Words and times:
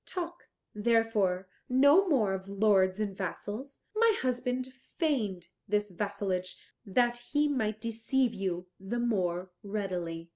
Talk, 0.07 0.47
therefore, 0.73 1.47
no 1.69 2.07
more 2.09 2.33
of 2.33 2.49
lords 2.49 2.99
and 2.99 3.15
vassals. 3.15 3.81
My 3.95 4.17
husband 4.19 4.73
feigned 4.97 5.49
this 5.67 5.91
vassalage 5.91 6.57
that 6.83 7.17
he 7.17 7.47
might 7.47 7.79
deceive 7.79 8.33
you 8.33 8.65
the 8.79 8.97
more 8.97 9.51
readily." 9.61 10.29